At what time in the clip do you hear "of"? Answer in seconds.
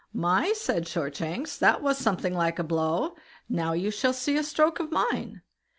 4.79-4.89